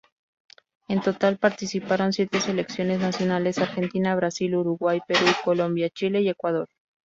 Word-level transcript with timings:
En 0.87 0.99
total 1.01 1.37
participaron 1.37 2.11
siete 2.11 2.41
selecciones 2.41 3.01
nacionales: 3.01 3.59
Argentina, 3.59 4.15
Brasil, 4.15 4.55
Uruguay, 4.55 4.99
Perú, 5.07 5.27
Colombia, 5.45 5.89
Chile 5.91 6.21
y 6.21 6.29
Ecuador. 6.29 6.69